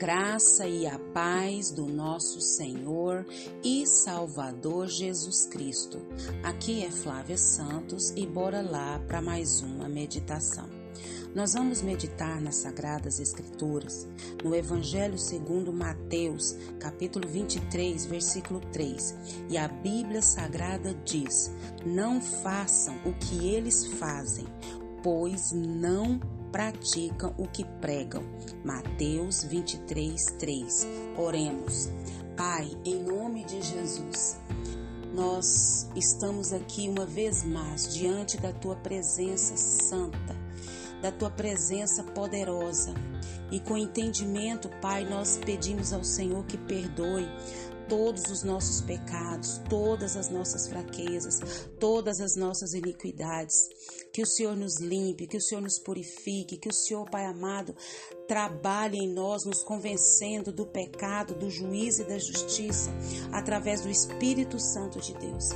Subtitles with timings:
[0.00, 3.26] graça e a paz do nosso Senhor
[3.62, 6.00] e Salvador Jesus Cristo.
[6.42, 10.66] Aqui é Flávia Santos e bora lá para mais uma meditação.
[11.34, 14.08] Nós vamos meditar nas Sagradas Escrituras,
[14.42, 19.14] no Evangelho segundo Mateus, capítulo 23, versículo 3.
[19.50, 21.52] E a Bíblia Sagrada diz:
[21.84, 24.46] Não façam o que eles fazem,
[25.02, 28.24] pois não praticam o que pregam.
[28.64, 30.86] Mateus 23, 3.
[31.16, 31.88] Oremos.
[32.36, 34.38] Pai, em nome de Jesus,
[35.12, 40.36] nós estamos aqui uma vez mais diante da tua presença santa,
[41.02, 42.94] da tua presença poderosa.
[43.50, 47.28] E com entendimento, Pai, nós pedimos ao Senhor que perdoe
[47.90, 53.68] todos os nossos pecados, todas as nossas fraquezas, todas as nossas iniquidades.
[54.12, 57.74] Que o Senhor nos limpe, que o Senhor nos purifique, que o Senhor, Pai amado,
[58.26, 62.90] trabalhe em nós, nos convencendo do pecado, do juízo e da justiça,
[63.32, 65.50] através do Espírito Santo de Deus.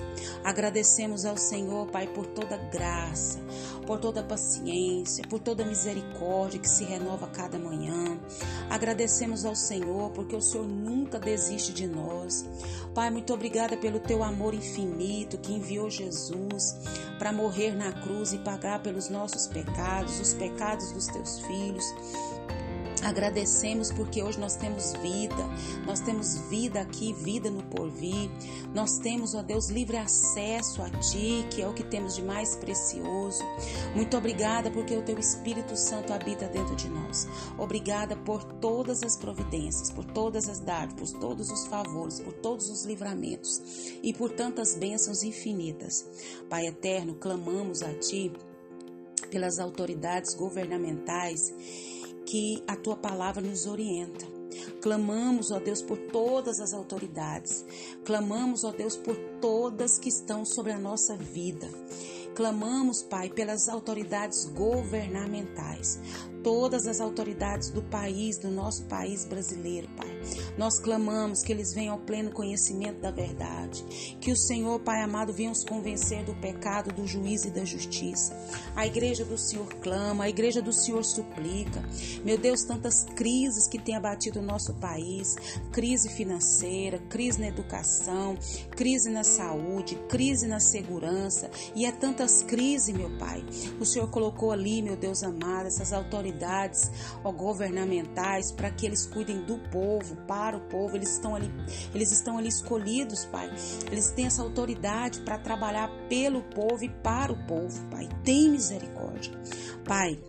[0.45, 3.41] Agradecemos ao Senhor, Pai, por toda graça,
[3.87, 8.21] por toda paciência, por toda misericórdia que se renova cada manhã.
[8.71, 12.45] Agradecemos ao Senhor porque o Senhor nunca desiste de nós.
[12.95, 16.77] Pai, muito obrigada pelo teu amor infinito que enviou Jesus
[17.19, 21.85] para morrer na cruz e pagar pelos nossos pecados, os pecados dos teus filhos.
[23.05, 25.45] Agradecemos porque hoje nós temos vida,
[25.87, 28.31] nós temos vida aqui, vida no porvir.
[28.75, 32.57] Nós temos, ó Deus, livre acesso a Ti, que é o que temos de mais
[32.57, 33.45] precioso.
[33.95, 37.29] Muito obrigada porque o Teu Espírito Santo habita dentro de nós.
[37.59, 42.71] Obrigada por todas as providências, por todas as dádivas, por todos os favores, por todos
[42.71, 43.61] os livramentos
[44.03, 46.09] e por tantas bênçãos infinitas.
[46.49, 48.33] Pai eterno, clamamos a Ti
[49.31, 51.53] pelas autoridades governamentais
[52.27, 54.27] que a tua palavra nos orienta.
[54.81, 57.65] Clamamos, ó Deus, por todas as autoridades.
[58.05, 61.69] Clamamos, ó Deus, por todas que estão sobre a nossa vida.
[62.35, 66.01] Clamamos, Pai, pelas autoridades governamentais,
[66.45, 70.15] todas as autoridades do país, do nosso país brasileiro, Pai.
[70.59, 73.83] Nós clamamos que eles venham ao pleno conhecimento da verdade,
[74.21, 78.37] que o Senhor, Pai amado, venha os convencer do pecado, do juízo e da justiça.
[78.77, 81.83] A igreja do Senhor clama, a igreja do Senhor suplica.
[82.23, 85.37] Meu Deus, tantas crises que tem abatido o nosso país,
[85.73, 88.37] crise financeira, crise na educação,
[88.71, 93.43] crise na saúde, crise na segurança, e é tantas crises, meu Pai.
[93.81, 96.34] O Senhor colocou ali, meu Deus amado, essas autoridades
[97.23, 100.97] ó, governamentais para que eles cuidem do povo, para o povo.
[100.97, 101.51] Eles estão ali,
[101.95, 103.51] eles estão ali escolhidos, Pai.
[103.91, 108.09] Eles têm essa autoridade para trabalhar pelo povo e para o povo, Pai.
[108.25, 109.33] Tem misericórdia.
[109.85, 110.21] Pai,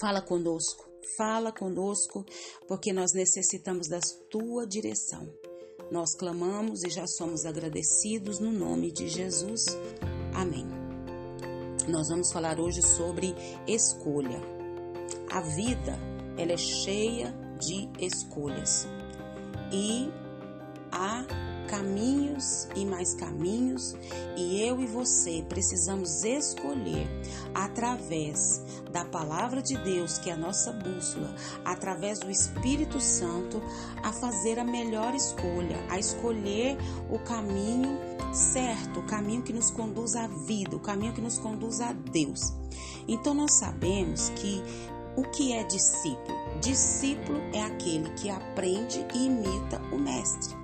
[0.00, 0.90] fala conosco.
[1.16, 2.24] Fala conosco,
[2.66, 4.00] porque nós necessitamos da
[4.30, 5.28] tua direção.
[5.90, 9.66] Nós clamamos e já somos agradecidos no nome de Jesus.
[10.32, 10.66] Amém.
[11.86, 13.34] Nós vamos falar hoje sobre
[13.66, 14.61] escolha.
[15.30, 15.98] A vida,
[16.36, 18.88] ela é cheia de escolhas.
[19.70, 20.10] E
[20.90, 21.24] há
[21.68, 23.96] caminhos e mais caminhos,
[24.36, 27.08] e eu e você precisamos escolher
[27.54, 28.62] através
[28.92, 31.34] da palavra de Deus, que é a nossa bússola,
[31.64, 33.62] através do Espírito Santo,
[34.02, 36.76] a fazer a melhor escolha, a escolher
[37.10, 37.98] o caminho
[38.34, 42.52] certo, o caminho que nos conduz à vida, o caminho que nos conduz a Deus.
[43.08, 44.62] Então nós sabemos que
[45.16, 46.38] o que é discípulo?
[46.60, 50.56] Discípulo é aquele que aprende e imita o mestre.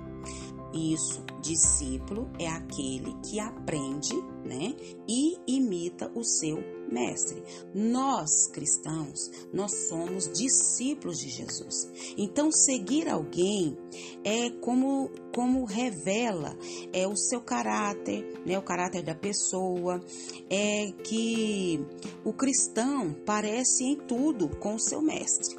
[0.73, 4.13] Isso, discípulo é aquele que aprende,
[4.45, 4.75] né,
[5.07, 7.43] e imita o seu mestre.
[7.73, 11.89] Nós, cristãos, nós somos discípulos de Jesus.
[12.17, 13.77] Então, seguir alguém
[14.23, 16.57] é como como revela
[16.91, 20.01] é o seu caráter, né, o caráter da pessoa,
[20.49, 21.79] é que
[22.25, 25.57] o cristão parece em tudo com o seu mestre,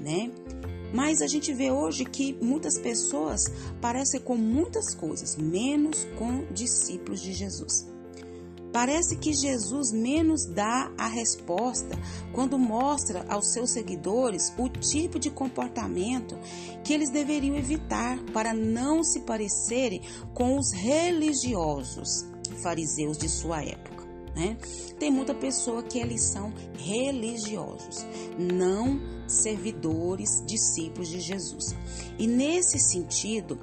[0.00, 0.30] né?
[0.94, 3.46] Mas a gente vê hoje que muitas pessoas
[3.80, 7.93] parecem com muitas coisas, menos com discípulos de Jesus.
[8.74, 11.96] Parece que Jesus menos dá a resposta
[12.32, 16.36] quando mostra aos seus seguidores o tipo de comportamento
[16.82, 20.02] que eles deveriam evitar para não se parecerem
[20.34, 22.26] com os religiosos
[22.64, 23.94] fariseus de sua época.
[24.34, 24.56] Né?
[24.98, 28.04] Tem muita pessoa que eles são religiosos,
[28.36, 31.76] não servidores, discípulos de Jesus.
[32.18, 33.56] E nesse sentido,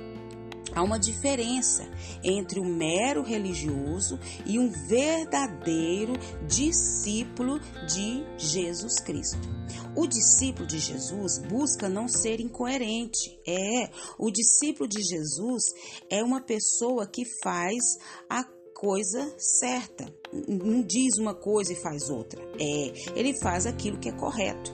[0.73, 1.83] Há uma diferença
[2.23, 6.13] entre o mero religioso e um verdadeiro
[6.47, 9.49] discípulo de Jesus Cristo.
[9.95, 13.39] O discípulo de Jesus busca não ser incoerente.
[13.45, 15.63] É, o discípulo de Jesus
[16.09, 17.83] é uma pessoa que faz
[18.29, 20.05] a coisa certa.
[20.31, 22.41] Não diz uma coisa e faz outra.
[22.59, 24.71] É, ele faz aquilo que é correto.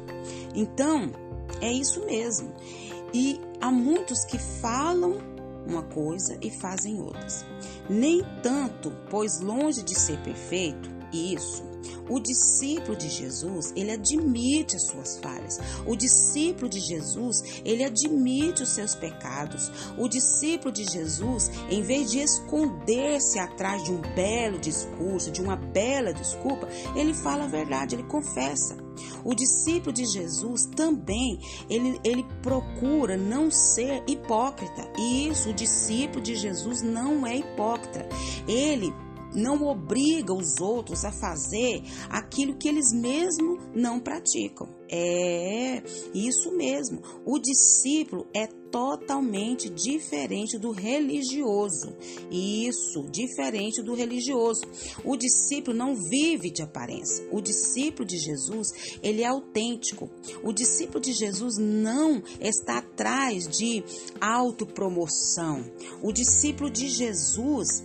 [0.55, 1.11] Então,
[1.61, 2.55] é isso mesmo.
[3.13, 5.36] E há muitos que falam
[5.67, 7.45] uma coisa e fazem outras.
[7.89, 11.65] Nem tanto, pois longe de ser perfeito, isso.
[12.09, 15.59] O discípulo de Jesus, ele admite as suas falhas.
[15.85, 19.71] O discípulo de Jesus, ele admite os seus pecados.
[19.97, 25.55] O discípulo de Jesus, em vez de esconder-se atrás de um belo discurso, de uma
[25.55, 28.86] bela desculpa, ele fala a verdade, ele confessa.
[29.23, 31.39] O discípulo de Jesus também,
[31.69, 34.87] ele, ele procura não ser hipócrita.
[34.97, 38.07] E isso, o discípulo de Jesus não é hipócrita.
[38.47, 38.93] Ele
[39.37, 44.67] não obriga os outros a fazer aquilo que eles mesmos não praticam.
[44.89, 47.01] É isso mesmo.
[47.25, 51.95] O discípulo é totalmente diferente do religioso.
[52.31, 54.61] Isso, diferente do religioso.
[55.03, 57.27] O discípulo não vive de aparência.
[57.31, 60.09] O discípulo de Jesus, ele é autêntico.
[60.43, 63.83] O discípulo de Jesus não está atrás de
[64.21, 65.63] autopromoção.
[66.01, 67.83] O discípulo de Jesus,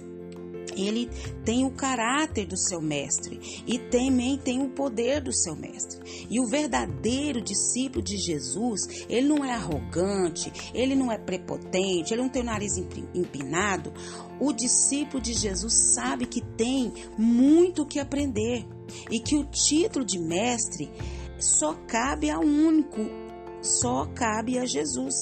[0.76, 1.08] ele
[1.44, 6.00] tem o caráter do seu mestre e também tem o poder do seu mestre.
[6.28, 12.22] E o verdadeiro discípulo de Jesus, ele não é arrogante, ele não é prepotente, ele
[12.22, 12.76] não tem o nariz
[13.14, 13.92] empinado.
[14.40, 18.66] O discípulo de Jesus sabe que tem muito o que aprender
[19.10, 20.90] e que o título de mestre
[21.38, 23.00] só cabe a um único,
[23.62, 25.14] só cabe a Jesus.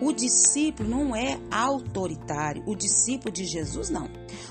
[0.00, 4.08] O discípulo não é autoritário, o discípulo de Jesus não,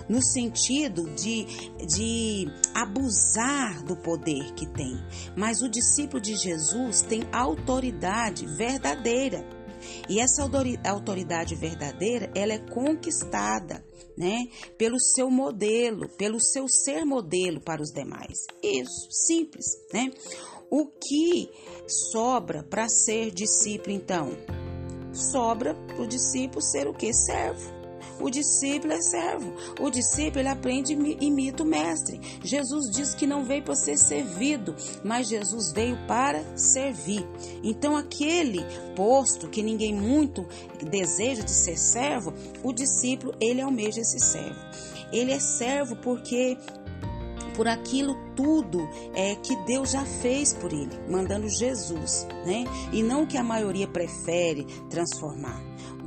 [0.10, 1.46] no sentido de,
[1.86, 4.94] de abusar do poder que tem,
[5.38, 9.58] mas o discípulo de Jesus tem autoridade verdadeira.
[10.10, 10.50] E essa
[10.86, 13.86] autoridade verdadeira, ela é conquistada,
[14.18, 14.48] né,
[14.78, 18.40] pelo seu modelo, pelo seu ser modelo para os demais.
[18.62, 20.12] Isso, simples, né?
[20.70, 21.50] O que
[22.12, 24.32] sobra para ser discípulo então?
[25.18, 27.14] sobra para o discípulo ser o que?
[27.14, 27.76] Servo.
[28.20, 29.54] O discípulo é servo.
[29.80, 32.20] O discípulo ele aprende e imita o mestre.
[32.44, 37.28] Jesus diz que não veio para ser servido, mas Jesus veio para servir.
[37.64, 38.66] Então, aquele
[38.96, 40.48] posto que ninguém muito
[40.90, 42.34] deseja de ser servo,
[42.64, 44.60] o discípulo ele almeja esse servo.
[45.12, 46.58] Ele é servo porque
[47.58, 52.66] por aquilo tudo é que Deus já fez por ele, mandando Jesus, né?
[52.94, 55.60] E não que a maioria prefere transformar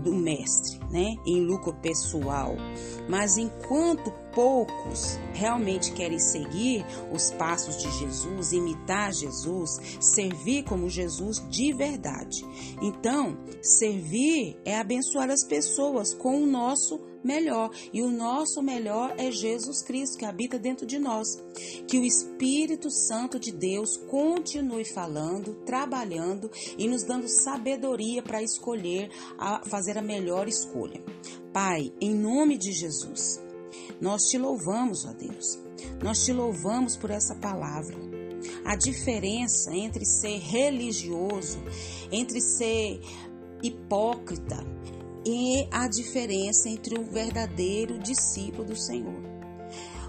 [0.03, 2.55] do mestre, né, em lucro pessoal.
[3.09, 11.43] Mas enquanto poucos realmente querem seguir os passos de Jesus, imitar Jesus, servir como Jesus
[11.49, 12.45] de verdade.
[12.81, 17.71] Então, servir é abençoar as pessoas com o nosso melhor.
[17.93, 21.29] E o nosso melhor é Jesus Cristo, que habita dentro de nós.
[21.87, 29.11] Que o Espírito Santo de Deus continue falando, trabalhando e nos dando sabedoria para escolher,
[29.39, 31.03] a fazer a melhor escolha.
[31.53, 33.41] Pai, em nome de Jesus,
[34.01, 35.59] nós te louvamos, ó Deus.
[36.03, 37.97] Nós te louvamos por essa palavra.
[38.65, 41.59] A diferença entre ser religioso,
[42.11, 43.01] entre ser
[43.63, 44.57] hipócrita,
[45.25, 49.23] e a diferença entre o verdadeiro discípulo do Senhor.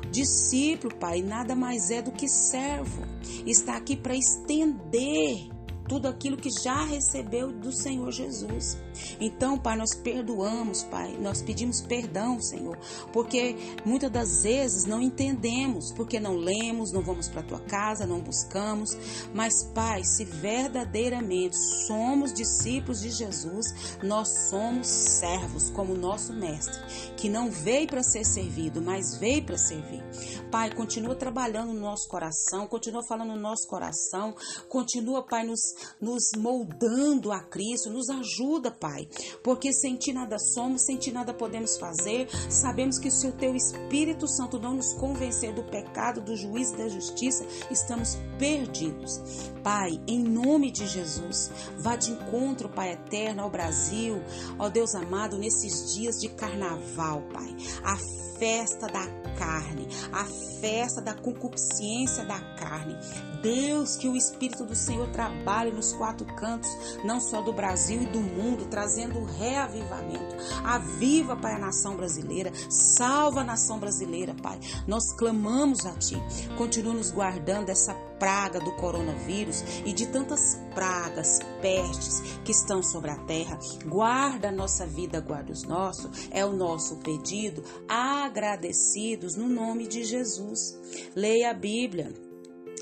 [0.09, 3.01] Discípulo, Pai, nada mais é do que servo.
[3.45, 5.49] Está aqui para estender
[5.91, 8.77] tudo aquilo que já recebeu do Senhor Jesus.
[9.19, 12.77] Então, Pai, nós perdoamos, Pai, nós pedimos perdão, Senhor,
[13.11, 18.07] porque muitas das vezes não entendemos, porque não lemos, não vamos para a tua casa,
[18.07, 18.97] não buscamos,
[19.33, 26.79] mas, Pai, se verdadeiramente somos discípulos de Jesus, nós somos servos como nosso mestre,
[27.17, 30.01] que não veio para ser servido, mas veio para servir.
[30.49, 34.33] Pai, continua trabalhando no nosso coração, continua falando no nosso coração,
[34.69, 37.89] continua, Pai, nos nos moldando a Cristo.
[37.89, 39.07] Nos ajuda, Pai,
[39.43, 42.27] porque sem Ti nada somos, sem Ti nada podemos fazer.
[42.49, 46.77] Sabemos que se o Teu Espírito Santo não nos convencer do pecado, do juízo e
[46.77, 49.21] da justiça, estamos perdidos.
[49.63, 54.21] Pai, em nome de Jesus, vá de encontro, Pai eterno, ao Brasil,
[54.57, 57.55] ó Deus amado, nesses dias de carnaval, Pai.
[57.83, 57.97] A
[58.39, 59.05] festa da
[59.37, 60.25] carne, a
[60.59, 62.97] festa da concupiscência da carne.
[63.41, 66.69] Deus, que o Espírito do Senhor trabalhe nos quatro cantos,
[67.03, 70.35] não só do Brasil e do mundo, trazendo reavivamento.
[70.63, 72.51] Aviva, Pai, a nação brasileira.
[72.69, 74.59] Salva a nação brasileira, Pai.
[74.87, 76.15] Nós clamamos a Ti.
[76.57, 83.09] Continua nos guardando dessa praga do coronavírus e de tantas pragas, pestes que estão sobre
[83.09, 83.57] a terra.
[83.85, 86.29] Guarda a nossa vida, guarda os nossos.
[86.29, 90.77] É o nosso pedido, agradecidos no nome de Jesus.
[91.15, 92.30] Leia a Bíblia.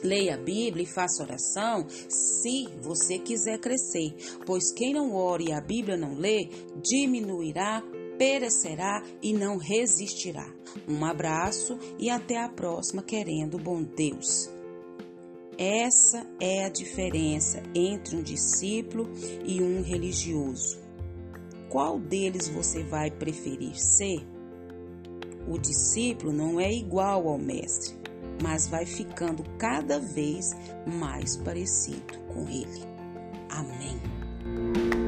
[0.04, 4.16] Leia a Bíblia e faça oração se você quiser crescer,
[4.46, 6.50] pois quem não ore e a Bíblia não lê,
[6.82, 7.84] diminuirá,
[8.18, 10.48] perecerá e não resistirá.
[10.88, 14.50] Um abraço e até a próxima, querendo bom Deus.
[15.58, 19.10] Essa é a diferença entre um discípulo
[19.46, 20.80] e um religioso.
[21.70, 24.26] Qual deles você vai preferir ser?
[25.48, 27.99] O discípulo não é igual ao mestre,
[28.42, 30.56] mas vai ficando cada vez
[30.86, 32.84] mais parecido com ele.
[33.50, 34.99] Amém.